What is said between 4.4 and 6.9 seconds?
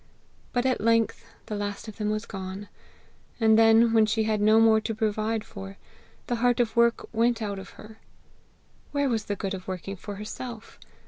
no more to provide for, the heart of